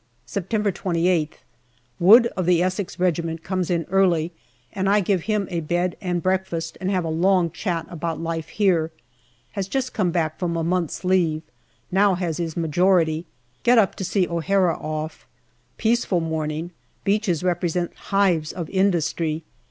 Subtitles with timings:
[0.25, 1.43] September 28th.
[1.99, 4.31] Wood, of the Essex Regiment, comes in early,
[4.73, 8.47] and I give him a bed and breakfast and have a long chat about life
[8.49, 8.91] here.
[9.51, 11.43] Has just come back from a month's leave.
[11.91, 13.25] Now SEPTEMBER 235 has his majority.
[13.61, 15.27] Get up to see O'Hara off.
[15.77, 16.71] Peaceful morning;
[17.03, 19.43] beaches represent hives of industry.